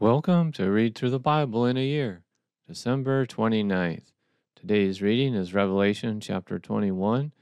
[0.00, 2.22] Welcome to Read Through the Bible in a Year,
[2.66, 4.12] December 29th.
[4.56, 7.32] Today's reading is Revelation chapter 21,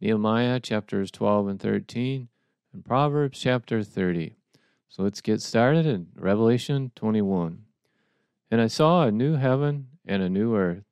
[0.00, 2.28] Nehemiah chapters 12 and 13,
[2.72, 4.34] and Proverbs chapter 30.
[4.88, 7.66] So let's get started in Revelation 21.
[8.50, 10.84] And I saw a new heaven and a new earth,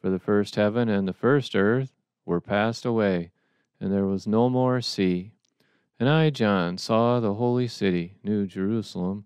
[0.00, 1.92] for the first heaven and the first earth
[2.24, 3.32] were passed away,
[3.80, 5.32] and there was no more sea.
[5.98, 9.24] And I, John, saw the holy city, New Jerusalem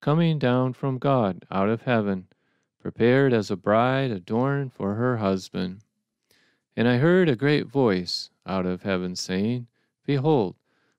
[0.00, 2.26] coming down from God out of heaven,
[2.80, 5.80] prepared as a bride adorned for her husband.
[6.76, 9.66] And I heard a great voice out of heaven saying,
[10.06, 10.56] Behold,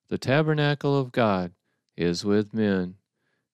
[0.10, 1.54] the tabernacle of God
[1.98, 2.96] is with men,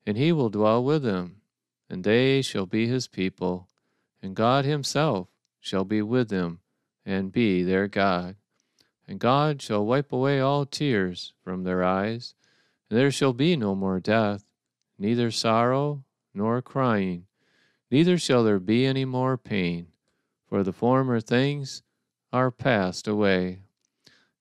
[0.05, 1.41] and he will dwell with them,
[1.89, 3.67] and they shall be his people,
[4.21, 5.29] and God himself
[5.61, 6.59] shall be with them,
[7.05, 8.35] and be their God.
[9.07, 12.33] And God shall wipe away all tears from their eyes,
[12.89, 14.46] and there shall be no more death
[14.97, 17.25] neither sorrow nor crying,
[17.89, 19.87] neither shall there be any more pain,
[20.47, 21.83] for the former things
[22.33, 23.59] are passed away.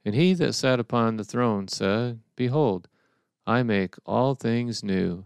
[0.05, 2.89] And he that sat upon the throne said, Behold,
[3.47, 5.25] I make all things new.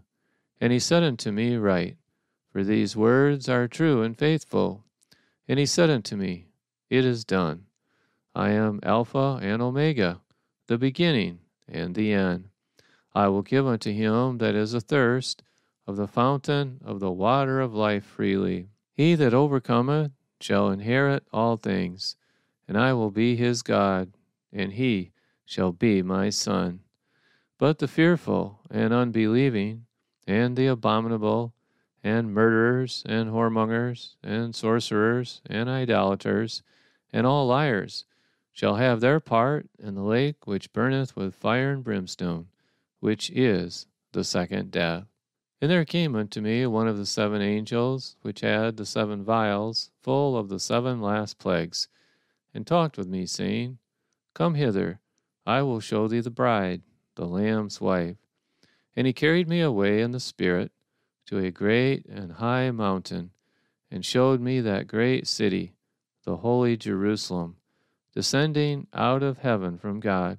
[0.59, 1.97] And he said unto me, Write,
[2.51, 4.83] for these words are true and faithful.
[5.47, 6.47] And he said unto me,
[6.89, 7.65] It is done.
[8.35, 10.21] I am Alpha and Omega,
[10.67, 12.50] the beginning and the end.
[13.13, 15.43] I will give unto him that is athirst
[15.85, 18.69] of the fountain of the water of life freely.
[18.93, 22.15] He that overcometh shall inherit all things,
[22.69, 24.13] and I will be his God,
[24.53, 25.11] and he
[25.45, 26.81] shall be my son.
[27.57, 29.87] But the fearful and unbelieving,
[30.25, 31.53] and the abominable,
[32.03, 36.63] and murderers, and whoremongers, and sorcerers, and idolaters,
[37.11, 38.05] and all liars,
[38.53, 42.47] shall have their part in the lake which burneth with fire and brimstone
[43.01, 45.05] which is the second death.
[45.59, 49.91] And there came unto me one of the seven angels, which had the seven vials
[50.01, 51.87] full of the seven last plagues,
[52.53, 53.77] and talked with me, saying,
[54.33, 54.99] Come hither,
[55.45, 56.81] I will show thee the bride,
[57.15, 58.17] the Lamb's wife.
[58.95, 60.71] And he carried me away in the Spirit
[61.27, 63.31] to a great and high mountain,
[63.89, 65.73] and showed me that great city,
[66.23, 67.57] the holy Jerusalem,
[68.13, 70.37] descending out of heaven from God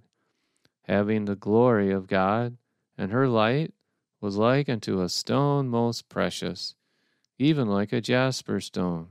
[0.83, 2.57] having the glory of God,
[2.99, 3.73] and her light
[4.21, 6.75] was like unto a stone most precious,
[7.39, 9.09] even like a jasper stone,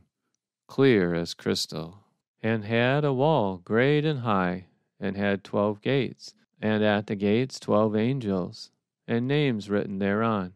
[0.68, 2.00] clear as crystal,
[2.42, 4.66] and had a wall great and high,
[5.00, 8.72] and had twelve gates, and at the gates twelve angels,
[9.08, 10.54] and names written thereon,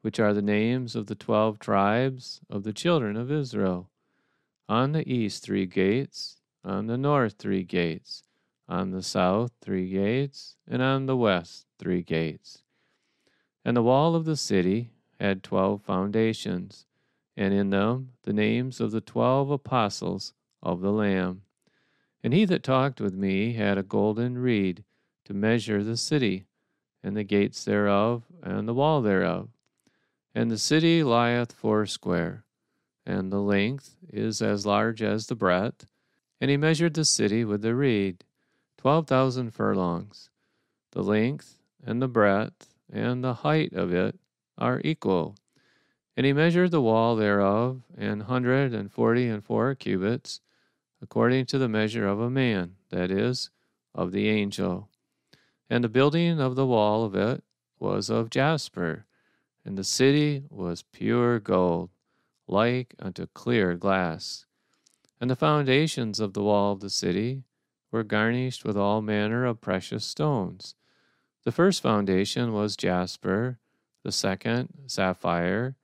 [0.00, 3.88] which are the names of the twelve tribes of the children of Israel.
[4.68, 8.24] On the east three gates, on the north three gates,
[8.68, 12.62] on the south three gates, and on the west three gates.
[13.64, 14.90] And the wall of the city
[15.20, 16.86] had twelve foundations,
[17.36, 21.42] and in them the names of the twelve apostles of the Lamb.
[22.22, 24.84] And he that talked with me had a golden reed
[25.24, 26.44] to measure the city,
[27.02, 29.48] and the gates thereof, and the wall thereof.
[30.34, 32.44] And the city lieth foursquare,
[33.04, 35.86] and the length is as large as the breadth.
[36.40, 38.24] And he measured the city with the reed,
[38.82, 40.28] twelve thousand furlongs.
[40.90, 44.18] The length and the breadth and the height of it
[44.58, 45.36] are equal.
[46.16, 50.40] And he measured the wall thereof an hundred and forty and four cubits,
[51.00, 53.50] according to the measure of a man, that is,
[53.94, 54.88] of the angel.
[55.70, 57.44] And the building of the wall of it
[57.78, 59.06] was of jasper,
[59.64, 61.90] and the city was pure gold,
[62.48, 64.44] like unto clear glass.
[65.20, 67.44] And the foundations of the wall of the city
[67.92, 70.74] were garnished with all manner of precious stones.
[71.44, 73.58] The first foundation was jasper,
[74.02, 75.76] the second, sapphire,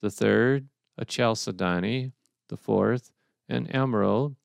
[0.00, 2.12] the third, a chalcedony,
[2.48, 3.10] the fourth,
[3.48, 4.36] an emerald,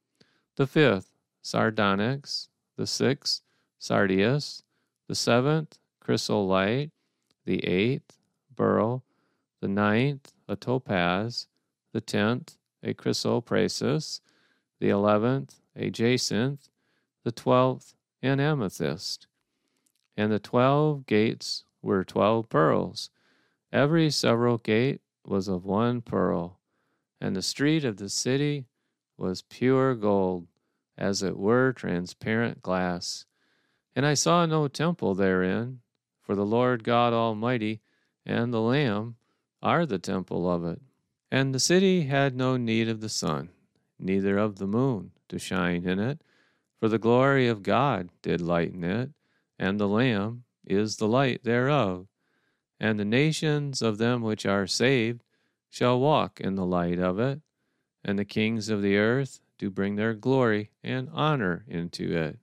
[0.56, 3.42] the fifth, sardonyx, the sixth,
[3.80, 4.64] sardius,
[5.08, 6.92] the seventh, chrysolite,
[7.46, 8.18] the eighth,
[8.56, 9.04] beryl,
[9.62, 11.48] the ninth, a topaz,
[11.94, 14.22] the tenth, a chrysoprasus,
[14.80, 16.71] the eleventh, a jacinth,
[17.24, 19.28] the twelfth an amethyst.
[20.16, 23.10] And the twelve gates were twelve pearls.
[23.72, 26.60] Every several gate was of one pearl,
[27.20, 28.66] and the street of the city
[29.18, 30.48] was pure gold,
[30.98, 33.26] as it were transparent glass.
[33.96, 35.80] And I saw no temple therein,
[36.22, 37.82] for the Lord God Almighty
[38.26, 39.16] and the Lamb
[39.62, 40.82] are the temple of it.
[41.32, 43.50] And the city had no need of the sun,
[43.98, 46.22] neither of the moon, to shine in it
[46.82, 49.12] for the glory of God did lighten it,
[49.60, 52.08] and the Lamb is the light thereof.
[52.80, 55.24] And the nations of them which are saved
[55.70, 57.40] shall walk in the light of it,
[58.04, 62.40] and the kings of the earth do bring their glory and honor into it.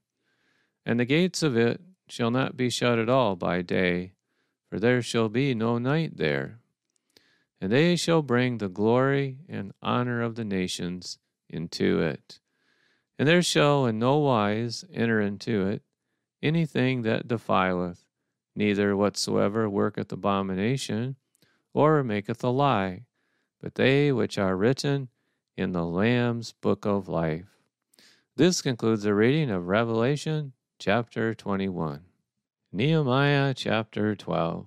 [0.86, 4.12] And the gates of it shall not be shut at all by day,
[4.70, 6.60] for there shall be no night there.
[7.60, 11.18] And they shall bring the glory and honor of the nations
[11.50, 12.38] into it.
[13.18, 15.82] And there shall in no wise enter into it
[16.42, 18.04] anything that defileth,
[18.54, 21.16] neither whatsoever worketh abomination,
[21.74, 23.06] or maketh a lie,
[23.60, 25.08] but they which are written
[25.56, 27.58] in the Lamb's book of life.
[28.36, 32.02] This concludes the reading of Revelation chapter 21.
[32.72, 34.66] Nehemiah chapter 12.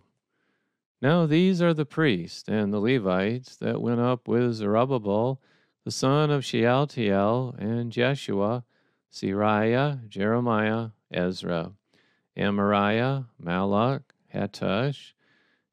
[1.01, 5.39] Now these are the priests and the Levites that went up with Zerubbabel,
[5.83, 8.63] the son of Shealtiel, and Jeshua,
[9.12, 11.72] Seraiah, Jeremiah, Ezra,
[12.38, 15.13] Amariah, Malluch, Hattush,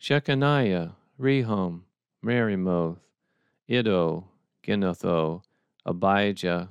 [0.00, 1.82] Shechaniah, Rehum,
[2.24, 2.98] Meremoth,
[3.68, 4.24] Iddo,
[4.66, 5.42] Ginnetho,
[5.84, 6.70] Abijah,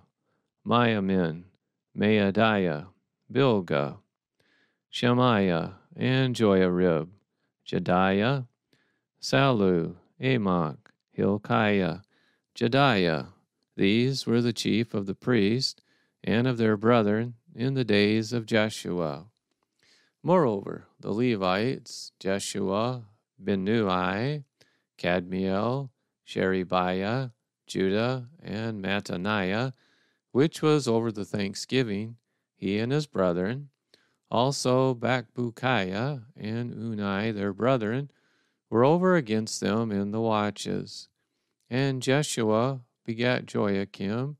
[0.66, 1.44] Miamin,
[1.96, 2.88] Maadiah,
[3.32, 3.98] Bilgah,
[4.90, 7.10] Shemaiah, and Joiarib,
[7.68, 8.48] Jedaiah,
[9.22, 12.00] Sallu, Amok, Hilkiah,
[12.58, 13.28] Jedaiah.
[13.76, 15.80] These were the chief of the priests
[16.24, 19.28] and of their brethren in the days of Jeshua.
[20.24, 23.04] Moreover, the Levites, Jeshua,
[23.42, 24.44] Binnui,
[24.98, 25.92] Kadmiel,
[26.26, 27.30] Sherebiah,
[27.68, 29.74] Judah, and Mattaniah,
[30.32, 32.16] which was over the thanksgiving,
[32.56, 33.70] he and his brethren,
[34.32, 38.10] also Bakbukiah and Unni their brethren,
[38.72, 41.08] were over against them in the watches.
[41.70, 44.38] And Jeshua begat Joiakim,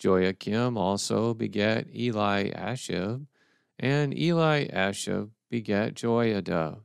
[0.00, 3.26] Joiakim also begat Eli Eliashib,
[3.78, 6.80] and Eli Eliashib begat Joiada.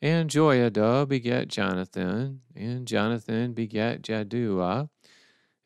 [0.00, 4.88] And Joiada begat Jonathan, and Jonathan begat Jaddua.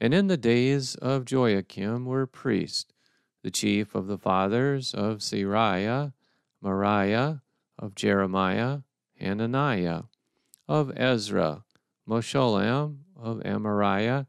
[0.00, 2.92] And in the days of Joiakim were priests,
[3.42, 6.12] the chief of the fathers of Seraiah,
[6.62, 7.42] Meraiah,
[7.78, 8.80] of Jeremiah,
[9.20, 10.04] Hananiah,
[10.66, 11.63] of Ezra,
[12.08, 14.26] Meshullam, of Amariah,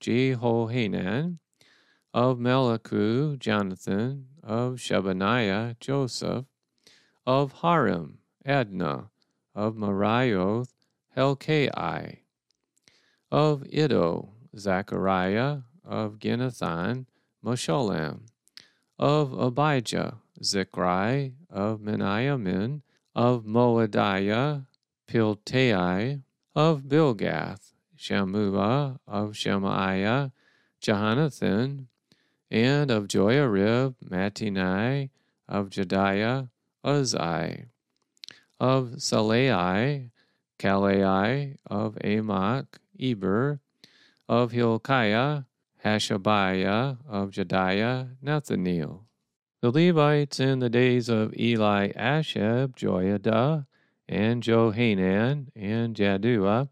[0.00, 1.38] Jehohanan,
[2.14, 6.46] of Melicu, Jonathan, of Shebaniah, Joseph,
[7.26, 9.10] of Harim, Adna,
[9.54, 10.70] of Meraioth,
[11.16, 12.18] Helkai,
[13.30, 17.06] of Iddo, Zechariah, of Ginnethon,
[17.44, 18.20] Meshullam,
[18.98, 22.82] of Abijah, Zichri, of Miniamin,
[23.14, 24.66] of Moadiah,
[25.08, 26.22] Piltai,
[26.54, 30.32] of Bilgath, Shammua, of Shemaiah,
[30.82, 31.86] Jehonathan,
[32.50, 35.10] and of Joiarib, Mattenai,
[35.48, 36.48] of Jedaiah,
[36.84, 37.66] Uzzi,
[38.58, 40.10] of Sallai,
[40.58, 43.60] Kallai, of Amok, Eber,
[44.28, 45.42] of Hilkiah,
[45.84, 49.00] Hashabiah, of Jedaiah, Nethaneel.
[49.62, 53.66] The Levites in the days of Eliashib, Joiada,
[54.10, 56.68] and Johanan, and Jaddua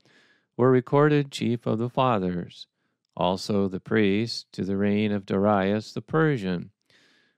[0.56, 2.66] were recorded chief of the fathers,
[3.16, 6.72] also the priests to the reign of Darius the Persian.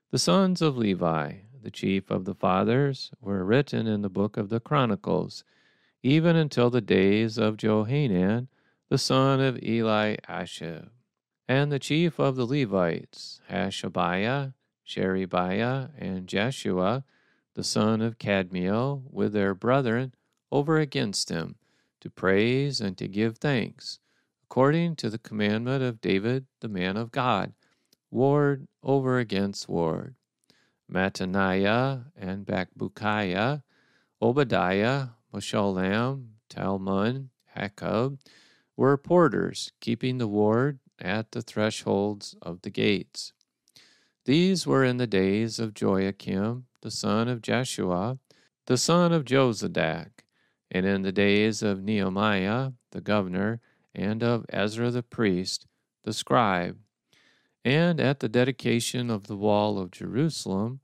[0.09, 4.49] The sons of Levi, the chief of the fathers, were written in the book of
[4.49, 5.43] the Chronicles,
[6.01, 8.47] even until the days of Johanan,
[8.89, 10.89] the son of Eli Eliashib.
[11.47, 17.03] And the chief of the Levites, Hashabiah, Sherebiah, and Jeshua,
[17.53, 20.13] the son of Kadmiel, with their brethren,
[20.51, 21.55] over against him
[21.99, 23.99] to praise and to give thanks,
[24.45, 27.53] according to the commandment of David the man of God,
[28.09, 30.15] ward over against ward.
[30.91, 33.63] Mattaniah and Bakbukiah,
[34.21, 38.19] Obadiah, Meshullam, Talmon, Akkub,
[38.75, 43.31] were porters, keeping the ward at the thresholds of the gates.
[44.25, 48.17] These were in the days of Joiakim, the son of Jeshua,
[48.65, 50.23] the son of Jozadak,
[50.69, 53.59] and in the days of Nehemiah the governor,
[53.93, 55.67] and of Ezra the priest,
[56.03, 56.77] the scribe.
[57.63, 60.79] And at the dedication of the wall of Jerusalem,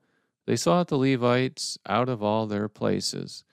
[0.46, 3.44] they sought the Levites out of all their places,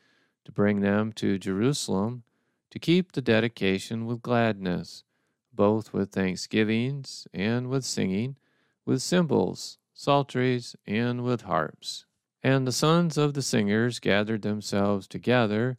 [0.44, 2.22] to bring them to Jerusalem,
[2.70, 5.04] to keep the dedication with gladness,
[5.52, 8.36] both with thanksgivings and with singing,
[8.84, 12.04] with cymbals, psalteries, and with harps.
[12.44, 15.78] And the sons of the singers gathered themselves together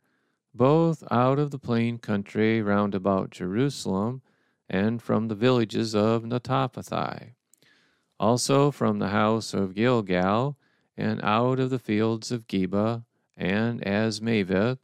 [0.51, 4.24] both out of the plain country round about Jerusalem,
[4.67, 7.34] and from the villages of Netophathi,
[8.19, 10.57] also from the house of Gilgal,
[10.98, 13.03] and out of the fields of Geba
[13.38, 14.79] and Azmaveth,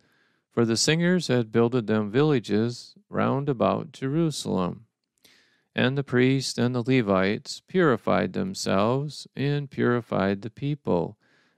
[0.51, 4.85] For the singers had builded them villages round about Jerusalem.
[5.73, 11.17] And the priests and the Levites purified themselves and purified the people,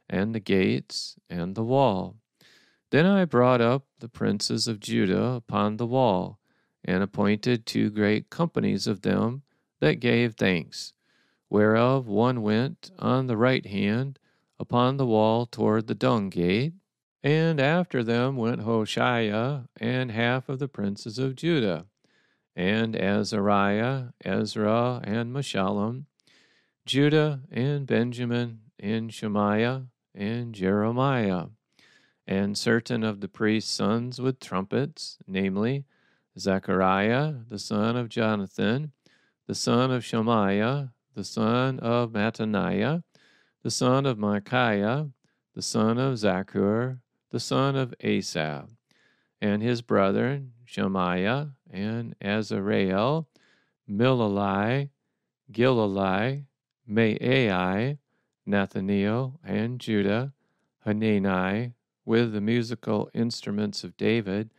[0.09, 2.17] and the gates and the wall.
[2.91, 6.39] Then I brought up the princes of Judah upon the wall,
[6.85, 9.43] and appointed two great companies of them
[9.79, 10.93] that gave thanks,
[11.49, 14.19] whereof one went on the right hand
[14.59, 16.73] upon the wall toward the dung gate,
[17.23, 21.85] and after them went Hoshaiah and half of the princes of Judah,
[22.55, 26.05] and Azariah, Ezra, and Meshullam,
[26.85, 31.47] Judah and Benjamin, and Shemaiah, and Jeremiah,
[32.27, 35.85] and certain of the priest's sons with trumpets, namely
[36.37, 38.91] Zechariah, the son of Jonathan,
[39.47, 43.03] the son of Shemaiah, the son of Mattaniah,
[43.61, 45.09] the son of Michaiah,
[45.53, 48.69] the son of Zaccur, the son of Asaph,
[49.41, 53.27] and his brethren Shemaiah and Azarael,
[53.89, 54.89] Milalai,
[55.51, 56.45] Gilalai,
[56.89, 57.97] Maai,
[58.47, 60.33] Nethaneel, and Judah,
[60.85, 61.73] Hanani,
[62.05, 64.51] with the musical instruments of David,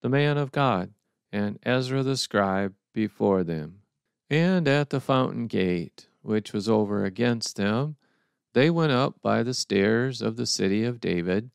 [0.00, 0.92] the man of God,
[1.32, 3.80] and Ezra the scribe before them.
[4.30, 7.96] And at the fountain gate, which was over against them,
[8.54, 11.50] they went up by the stairs of the city of David,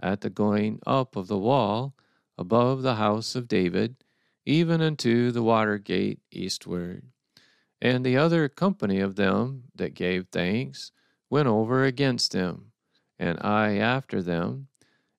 [0.00, 1.94] at the going up of the wall,
[2.36, 3.96] above the house of David,
[4.44, 7.04] even unto the water gate eastward.
[7.80, 10.92] And the other company of them that gave thanks
[11.32, 12.70] went over against them,
[13.18, 14.68] and I after them,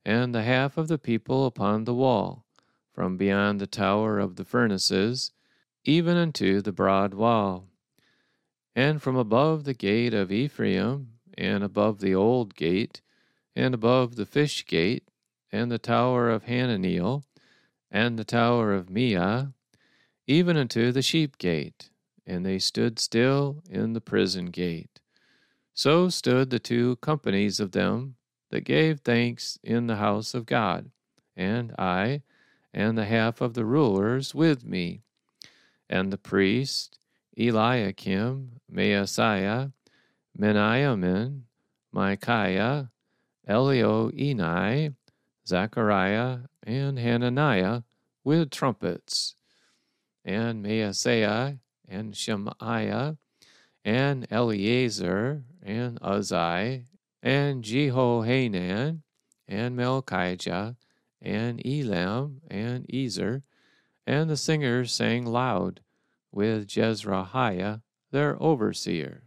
[0.06, 2.46] and the half of the people upon the wall,
[2.94, 5.32] from beyond the tower of the furnaces,
[5.84, 7.68] even unto the broad wall.
[8.76, 13.02] And from above the gate of Ephraim, and above the old gate,
[13.56, 15.10] and above the fish gate,
[15.52, 17.24] and the tower of Hananeel,
[17.90, 19.52] and the tower of Meah,
[20.28, 21.90] even unto the sheep gate,
[22.24, 24.93] and they stood still in the prison gate.
[25.74, 28.16] So stood the two companies of them
[28.52, 30.92] that gave thanks in the house of God,
[31.36, 32.22] and I,
[32.72, 35.02] and the half of the rulers with me,
[35.90, 37.00] and the priest
[37.36, 39.72] Eliakim, Maaseiah,
[40.38, 41.42] Miniamin,
[41.92, 42.92] Michaiah,
[43.50, 44.94] Elioenai,
[45.48, 47.82] Zechariah, and Hananiah
[48.24, 49.36] with trumpets,
[50.24, 53.18] and Maaseiah, and Shemaiah,
[53.84, 56.86] and Eleazar, and Uzzi,
[57.22, 59.02] and Jehohanan,
[59.48, 60.76] and Malchijah,
[61.22, 63.44] and Elam, and Ezer,
[64.06, 65.80] and the singers sang loud
[66.32, 69.24] with Jezrahiah, their overseer.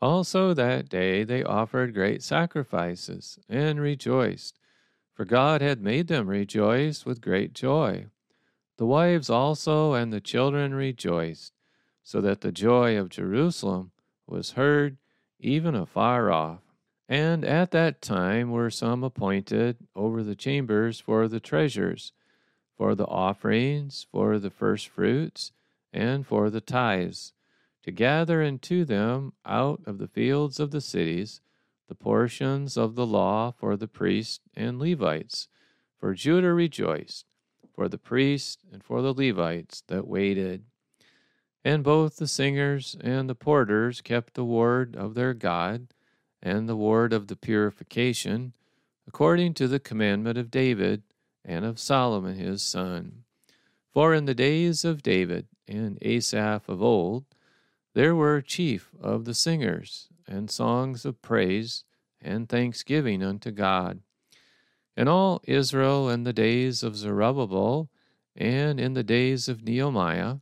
[0.00, 4.58] Also that day they offered great sacrifices and rejoiced,
[5.12, 8.06] for God had made them rejoice with great joy.
[8.78, 11.52] The wives also and the children rejoiced,
[12.02, 13.92] so that the joy of Jerusalem
[14.26, 14.96] was heard
[15.40, 16.60] even afar off.
[17.08, 22.12] And at that time were some appointed over the chambers for the treasures,
[22.76, 25.52] for the offerings, for the firstfruits,
[25.92, 27.32] and for the tithes
[27.82, 31.40] to gather into them out of the fields of the cities
[31.90, 35.48] the portions of the law for the priests and Levites.
[35.98, 37.26] For Judah rejoiced,
[37.74, 40.66] for the priests and for the Levites that waited.
[41.64, 45.88] And both the singers and the porters kept the word of their God
[46.42, 48.54] and the word of the purification,
[49.06, 51.02] according to the commandment of David
[51.44, 53.24] and of Solomon his son.
[53.92, 57.24] For in the days of David and Asaph of old,
[57.94, 61.84] there were chief of the singers, and songs of praise
[62.22, 64.00] and thanksgiving unto God.
[64.96, 67.90] And all Israel in the days of Zerubbabel
[68.36, 70.36] and in the days of Nehemiah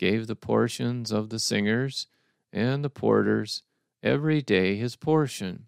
[0.00, 2.06] gave the portions of the singers
[2.54, 3.62] and the porters
[4.02, 5.66] every day his portion,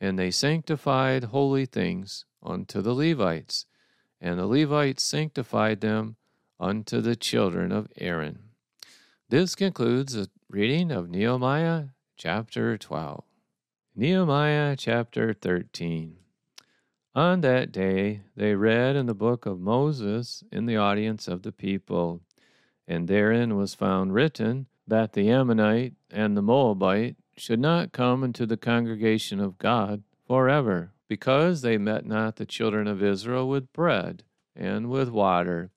[0.00, 3.66] and they sanctified holy things unto the Levites,
[4.20, 6.14] and the Levites sanctified them
[6.60, 8.38] unto the children of Aaron.
[9.28, 13.24] This concludes the reading of Nehemiah chapter 12.
[13.96, 16.18] Nehemiah chapter 13.
[17.16, 21.50] On that day they read in the book of Moses in the audience of the
[21.50, 22.20] people,
[22.86, 28.46] and therein was found written that the Ammonite and the Moabite should not come into
[28.46, 34.22] the congregation of God forever, because they met not the children of Israel with bread
[34.54, 35.70] and with water,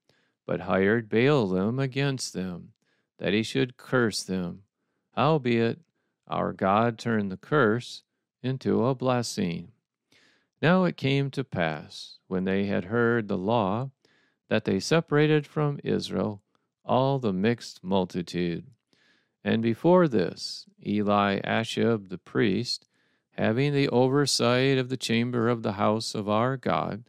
[0.46, 2.74] but hired Balaam against them
[3.18, 4.64] that he should curse them.
[5.16, 5.80] Howbeit,
[6.28, 8.04] our God turned the curse
[8.44, 9.72] into a blessing.
[10.62, 13.92] Now it came to pass, when they had heard the law,
[14.50, 16.42] that they separated from Israel
[16.88, 18.66] all the mixed multitude.
[19.44, 22.88] And before this, Eliashib the priest,
[23.32, 27.04] having the oversight of the chamber of the house of our God,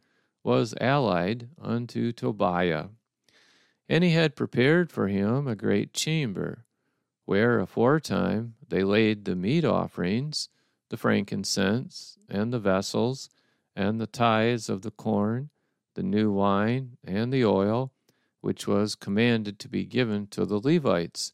[0.45, 2.89] was allied unto Tobiah.
[3.89, 6.65] And he had prepared for him a great chamber,
[7.25, 10.49] where aforetime they laid the meat offerings,
[10.91, 13.31] the frankincense, and the vessels,
[13.75, 15.51] and the tithes of the corn,
[15.95, 17.93] the new wine, and the oil,
[18.41, 21.33] which was commanded to be given to the Levites,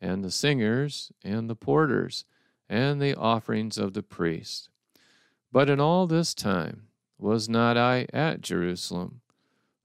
[0.00, 2.24] and the singers, and the porters,
[2.68, 4.68] and the offerings of the priests.
[5.52, 9.20] But in all this time was not I at Jerusalem.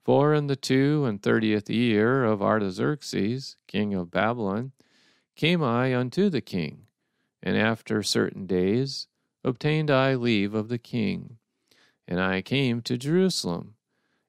[0.03, 4.71] For in the two and thirtieth year of Artaxerxes, king of Babylon,
[5.35, 6.87] came I unto the king,
[7.43, 9.07] and after certain days
[9.43, 11.37] obtained I leave of the king.
[12.07, 13.75] And I came to Jerusalem,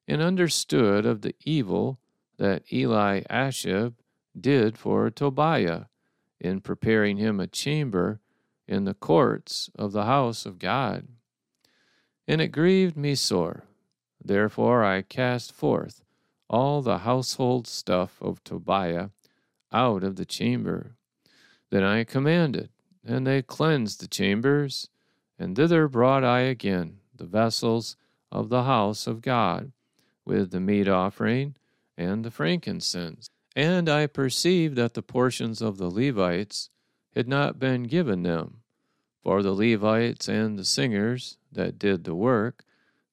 [0.07, 1.99] and understood of the evil
[2.43, 3.93] that Eli Eliashib
[4.37, 5.85] did for Tobiah
[6.41, 8.19] in preparing him a chamber
[8.67, 11.07] in the courts of the house of God.
[12.27, 13.63] And it grieved me sore.
[14.21, 16.03] Therefore I cast forth
[16.49, 19.11] all the household stuff of Tobiah
[19.71, 20.97] out of the chamber.
[21.69, 22.71] Then I commanded,
[23.05, 24.89] and they cleansed the chambers,
[25.39, 27.95] and thither brought I again the vessels
[28.33, 29.71] of the house of God,
[30.25, 31.55] with the meat offering
[31.97, 33.29] and the frankincense.
[33.55, 36.69] And I perceived that the portions of the Levites
[37.15, 38.61] had not been given them,
[39.21, 42.65] for the Levites and the singers that did the work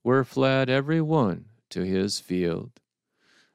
[0.02, 2.72] were fled every one to his field.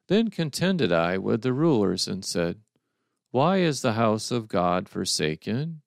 [0.08, 2.60] Then contended I with the rulers and said,
[3.32, 5.82] Why is the house of God forsaken?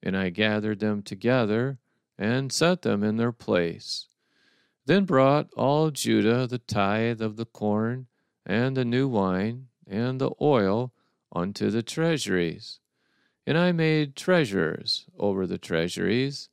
[0.00, 1.78] And I gathered them together
[2.16, 4.06] and set them in their place.
[4.86, 8.06] Then brought all Judah the tithe of the corn
[8.48, 10.92] and the new wine and the oil
[11.30, 12.80] unto the treasuries.
[13.46, 16.48] And I made treasurers over the treasuries,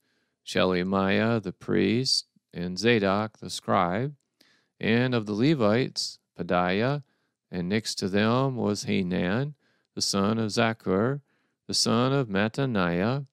[0.45, 4.15] Shelemiah the priest, and Zadok the scribe,
[4.79, 7.03] and of the Levites, Pedaiah,
[7.51, 9.55] and next to them was Hanan,
[9.93, 11.21] the son of Zaccur,
[11.67, 13.25] the son of Mattaniah,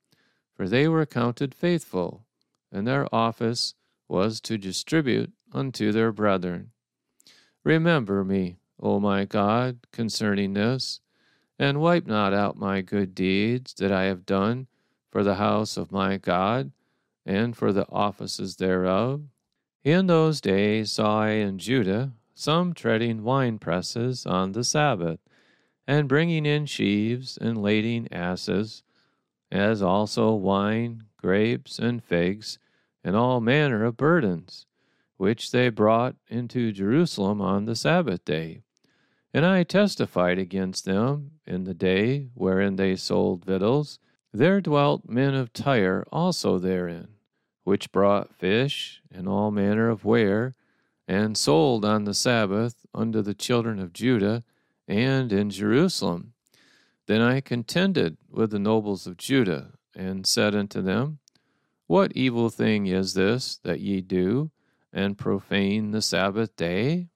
[0.54, 2.24] for they were counted faithful,
[2.70, 3.74] and their office
[4.08, 6.71] was to distribute unto their brethren.
[7.64, 11.00] Remember me, O my God, concerning this,
[11.58, 14.66] and wipe not out my good deeds that I have done
[15.10, 16.72] for the house of my God
[17.24, 19.22] and for the offices thereof.
[19.84, 25.20] In those days saw I in Judah some treading wine presses on the Sabbath,
[25.86, 28.82] and bringing in sheaves and lading asses,
[29.50, 32.58] as also wine, grapes, and figs,
[33.04, 34.66] and all manner of burdens,
[35.22, 38.60] which they brought into Jerusalem on the Sabbath day.
[39.32, 44.00] And I testified against them in the day wherein they sold victuals.
[44.32, 47.06] There dwelt men of Tyre also therein,
[47.62, 50.56] which brought fish and all manner of ware,
[51.06, 54.42] and sold on the Sabbath unto the children of Judah
[54.88, 56.32] and in Jerusalem.
[57.06, 61.20] Then I contended with the nobles of Judah, and said unto them,
[61.86, 64.50] What evil thing is this that ye do,
[64.92, 67.08] and profane the Sabbath day?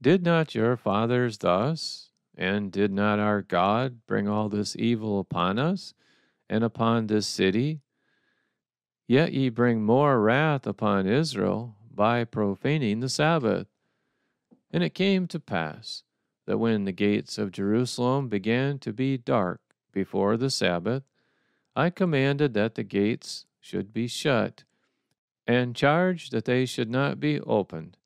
[0.00, 5.58] Did not your fathers thus, and did not our God bring all this evil upon
[5.58, 5.94] us,
[6.48, 7.80] and upon this city?
[9.06, 13.66] Yet ye bring more wrath upon Israel by profaning the Sabbath.
[14.70, 16.04] And it came to pass
[16.46, 19.60] that when the gates of Jerusalem began to be dark
[19.92, 21.02] before the Sabbath,
[21.74, 24.64] I commanded that the gates should be shut,
[25.48, 27.96] and charged that they should not be opened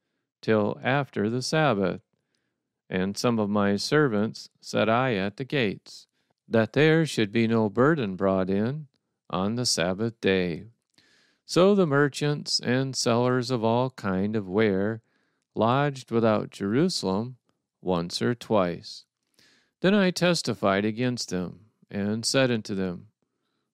[0.40, 2.00] till after the Sabbath.
[2.88, 6.06] And some of my servants set I at the gates,
[6.48, 8.86] that there should be no burden brought in
[9.28, 10.66] on the Sabbath day.
[11.44, 15.02] So the merchants and sellers of all kind of ware
[15.54, 17.36] lodged without Jerusalem
[17.80, 19.04] once or twice.
[19.80, 23.08] Then I testified against them, and said unto them,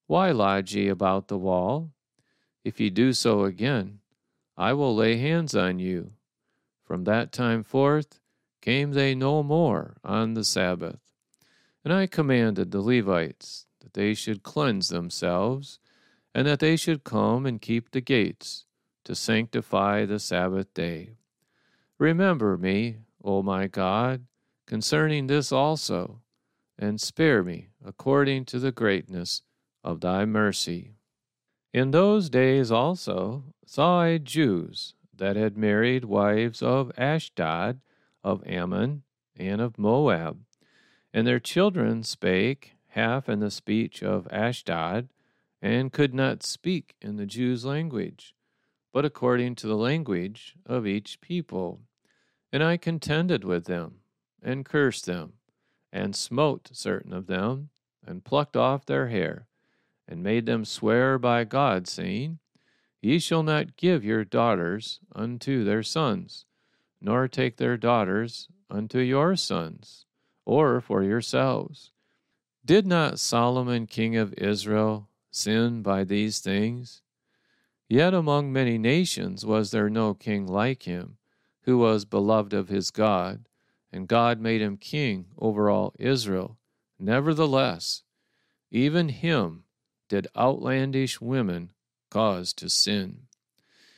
[0.06, 1.92] Why lodge ye about the wall?
[2.64, 4.00] If ye do so again,
[4.56, 6.12] I will lay hands on you.
[6.84, 8.20] From that time forth
[8.60, 11.00] came they no more on the Sabbath.
[11.84, 15.78] And I commanded the Levites that they should cleanse themselves
[16.34, 18.66] and that they should come and keep the gates
[19.04, 21.14] to sanctify the Sabbath day.
[21.98, 24.26] Remember me, O my God,
[24.66, 26.20] concerning this also,
[26.78, 29.42] and spare me according to the greatness
[29.82, 30.97] of thy mercy.
[31.72, 37.80] In those days also saw I Jews that had married wives of Ashdod,
[38.24, 39.02] of Ammon,
[39.36, 40.40] and of Moab.
[41.12, 45.08] And their children spake half in the speech of Ashdod,
[45.60, 48.34] and could not speak in the Jews' language,
[48.92, 51.80] but according to the language of each people.
[52.50, 54.00] And I contended with them,
[54.42, 55.34] and cursed them,
[55.92, 57.68] and smote certain of them,
[58.06, 59.47] and plucked off their hair,
[60.08, 62.38] and made them swear by God, saying,
[63.02, 66.46] Ye shall not give your daughters unto their sons,
[67.00, 70.06] nor take their daughters unto your sons,
[70.46, 71.92] or for yourselves.
[72.64, 77.02] Did not Solomon king of Israel sin by these things?
[77.88, 81.18] Yet among many nations was there no king like him,
[81.62, 83.46] who was beloved of his God,
[83.92, 86.58] and God made him king over all Israel.
[86.98, 88.02] Nevertheless,
[88.70, 89.64] even him
[90.08, 91.72] did outlandish women
[92.10, 93.26] cause to sin.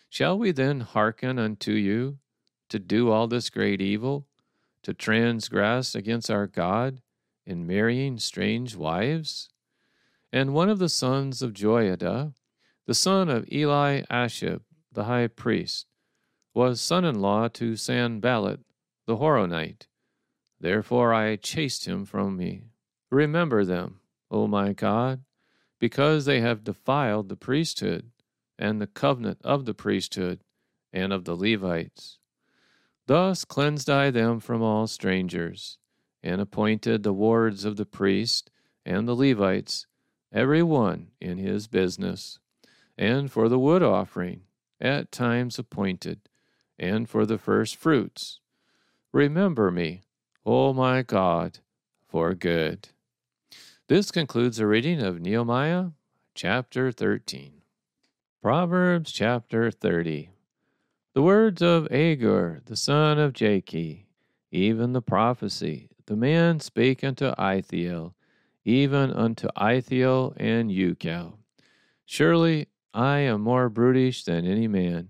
[0.09, 2.19] Shall we then hearken unto you
[2.69, 4.27] to do all this great evil,
[4.83, 7.01] to transgress against our God
[7.47, 9.49] in marrying strange wives?
[10.33, 12.35] And one of the sons of Joiada,
[12.87, 15.87] the son of Eli Eliashib, the high priest,
[16.55, 18.61] was son in law to Sanballat
[19.07, 19.87] the Horonite.
[20.61, 22.65] Therefore I chased him from me.
[23.11, 25.23] Remember them, O my God,
[25.81, 28.13] because they have defiled the priesthood
[28.59, 30.45] and the covenant of the priesthood
[30.93, 32.19] and of the Levites.
[33.07, 35.79] Thus cleansed I them from all strangers,
[36.23, 38.51] and appointed the wards of the priest
[38.85, 39.87] and the Levites,
[40.33, 42.39] every one in his business,
[42.97, 44.43] and for the wood offering,
[44.81, 46.21] at times appointed,
[46.79, 48.41] and for the first fruits.
[49.13, 50.03] Remember me,
[50.45, 51.59] O my God,
[52.07, 52.91] for good.
[53.91, 55.87] This concludes the reading of Nehemiah
[56.37, 57.55] chapter 13.
[58.41, 60.31] Proverbs chapter 30.
[61.13, 64.05] The words of Agur, the son of Jakeh,
[64.53, 68.15] even the prophecy, the man spake unto Ithiel,
[68.65, 71.39] even unto Ithiel and Ucal.
[72.07, 75.09] Surely I am more brutish than any man,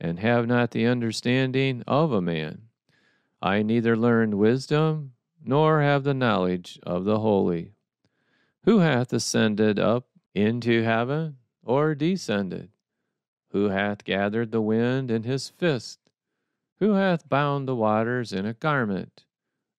[0.00, 2.62] and have not the understanding of a man.
[3.40, 5.12] I neither learned wisdom,
[5.44, 7.75] nor have the knowledge of the holy.
[8.66, 12.70] Who hath ascended up into heaven, or descended?
[13.50, 16.00] Who hath gathered the wind in his fist?
[16.80, 19.24] Who hath bound the waters in a garment?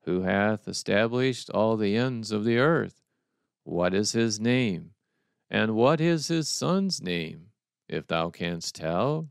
[0.04, 3.02] Who hath established all the ends of the earth?
[3.66, 4.92] What is his name?
[5.50, 7.48] And what is his son's name,
[7.90, 9.28] if thou canst tell?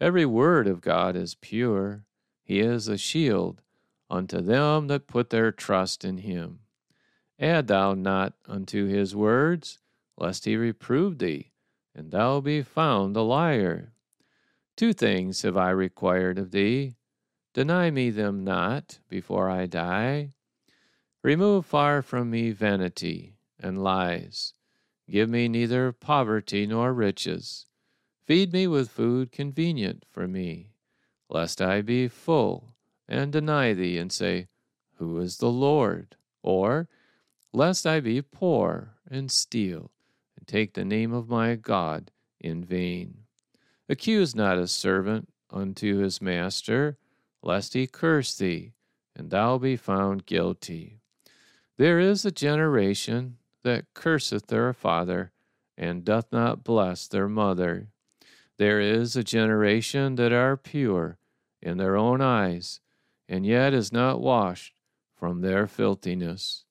[0.00, 2.04] Every word of God is pure.
[2.42, 3.62] He is a shield
[4.10, 6.58] unto them that put their trust in him.
[7.38, 9.78] Add thou not unto his words,
[10.16, 11.52] lest he reprove thee,
[11.94, 13.92] and thou be found a liar.
[14.76, 16.96] Two things have I required of thee.
[17.52, 20.32] Deny me them not before I die.
[21.22, 24.54] Remove far from me vanity and lies.
[25.08, 27.66] Give me neither poverty nor riches.
[28.24, 30.72] Feed me with food convenient for me,
[31.28, 32.74] lest I be full
[33.08, 34.48] and deny thee and say,
[34.94, 36.16] Who is the Lord?
[36.42, 36.88] Or,
[37.52, 39.90] lest I be poor and steal
[40.36, 43.24] and take the name of my God in vain.
[43.88, 46.98] Accuse not a servant unto his master,
[47.42, 48.72] lest he curse thee,
[49.14, 51.00] and thou be found guilty.
[51.78, 55.32] There is a generation that curseth their father,
[55.76, 57.88] and doth not bless their mother.
[58.58, 61.18] There is a generation that are pure
[61.60, 62.80] in their own eyes,
[63.28, 64.74] and yet is not washed
[65.14, 66.64] from their filthiness.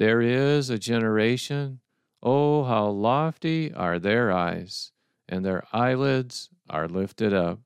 [0.00, 1.80] There is a generation,
[2.22, 4.92] oh, how lofty are their eyes,
[5.28, 7.58] and their eyelids are lifted up.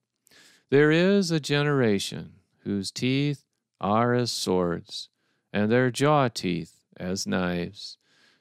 [0.68, 3.44] There is a generation whose teeth
[3.80, 5.10] are as swords,
[5.52, 7.98] and their jaw teeth as knives,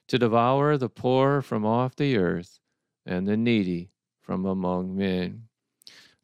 [0.08, 2.60] to devour the poor from off the earth,
[3.06, 3.92] and the needy
[4.24, 5.50] from among men.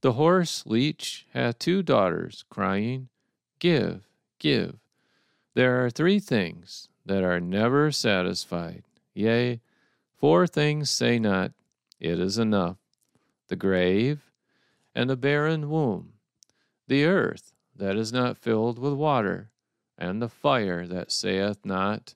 [0.01, 3.09] The horse leech hath two daughters, crying,
[3.59, 4.79] Give, give.
[5.53, 8.83] There are three things that are never satisfied.
[9.13, 9.59] Yea,
[10.15, 11.51] four things say not,
[11.99, 12.77] It is enough
[13.49, 14.31] the grave,
[14.93, 16.13] and the barren womb,
[16.87, 19.49] the earth that is not filled with water,
[19.97, 22.13] and the fire that saith not,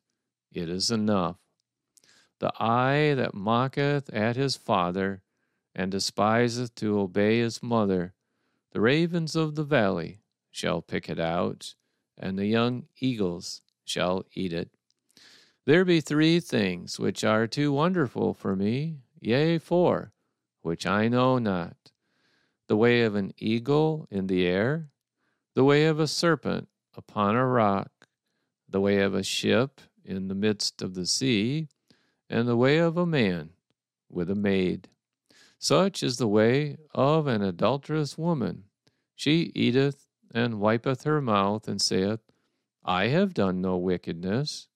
[0.51, 1.37] It is enough.
[2.39, 5.23] The eye that mocketh at his father,
[5.73, 8.13] and despiseth to obey his mother,
[8.71, 10.19] the ravens of the valley
[10.51, 11.73] shall pick it out,
[12.15, 14.69] and the young eagles shall eat it.
[15.65, 20.11] There be three things which are too wonderful for me, yea, four,
[20.61, 21.77] which I know not.
[22.67, 24.89] the way of an eagle in the air,
[25.55, 27.91] the way of a serpent upon a rock,
[28.67, 31.67] the way of a ship in the midst of the sea,
[32.29, 33.51] and the way of a man
[34.09, 34.89] with a maid.
[35.59, 38.65] Such is the way of an adulterous woman.
[39.15, 42.21] She eateth and wipeth her mouth, and saith,
[42.85, 44.67] I have done no wickedness.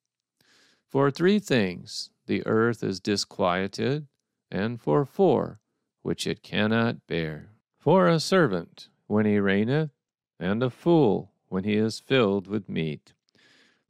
[0.88, 4.08] For three things the earth is disquieted,
[4.50, 5.60] and for four
[6.04, 7.52] which it cannot bear.
[7.78, 9.92] For a servant when he reigneth,
[10.40, 13.14] and a fool when he is filled with meat.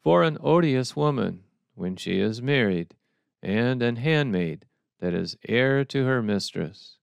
[0.02, 1.44] For an odious woman
[1.76, 2.96] when she is married,
[3.44, 4.66] and an handmaid
[5.00, 6.98] that is heir to her mistress.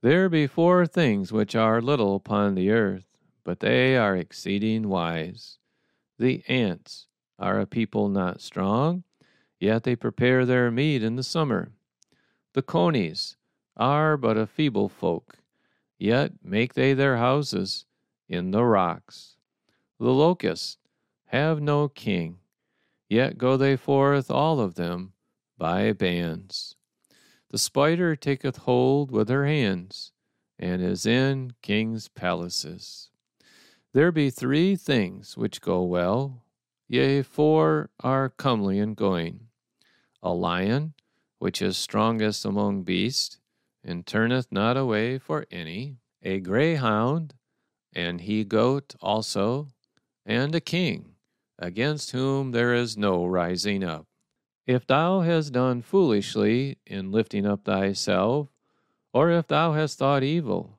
[0.00, 3.04] There be four things which are little upon the earth,
[3.44, 5.58] but they are exceeding wise.
[6.18, 7.06] The ants
[7.38, 9.04] are a people not strong,
[9.60, 11.72] yet they prepare their meat in the summer.
[12.54, 13.36] The conies
[13.76, 15.38] are but a feeble folk,
[15.98, 17.84] yet make they their houses
[18.28, 19.36] in the rocks.
[19.98, 20.78] The locusts
[21.26, 22.38] have no king,
[23.08, 25.12] yet go they forth all of them
[25.58, 26.76] by bands.
[27.50, 30.12] The spider taketh hold with her hands,
[30.58, 33.10] and is in kings' palaces.
[33.96, 36.44] There be three things which go well,
[36.86, 39.48] yea, four are comely in going
[40.22, 40.92] a lion,
[41.38, 43.38] which is strongest among beasts,
[43.82, 47.32] and turneth not away for any, a greyhound,
[47.90, 49.68] and he goat also,
[50.26, 51.14] and a king,
[51.58, 54.04] against whom there is no rising up.
[54.66, 58.50] If thou hast done foolishly in lifting up thyself,
[59.14, 60.78] or if thou hast thought evil,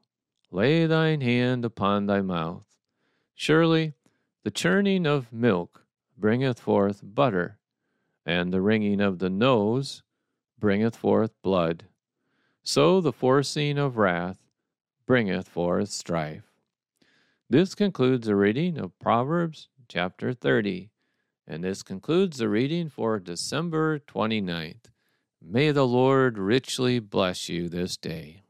[0.51, 2.66] lay thine hand upon thy mouth.
[3.39, 3.93] Surely
[4.43, 5.86] the churning of milk
[6.17, 7.60] bringeth forth butter,
[8.26, 10.02] and the wringing of the nose
[10.58, 11.86] bringeth forth blood.
[12.63, 14.39] So the forcing of wrath
[15.06, 16.52] bringeth forth strife.
[17.47, 20.89] This concludes the reading of Proverbs chapter 30,
[21.45, 24.89] and this concludes the reading for December 29th.
[25.39, 28.41] May the Lord richly bless you this day.